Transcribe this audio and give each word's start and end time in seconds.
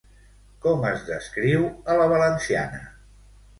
Com 0.65 0.87
es 0.91 1.03
descriu 1.09 1.69
a 1.95 1.99
la 2.01 2.09
valenciana? 2.17 2.83